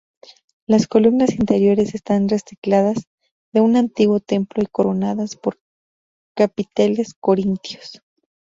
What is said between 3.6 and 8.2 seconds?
un antiguo templo y coronadas por capiteles corintios.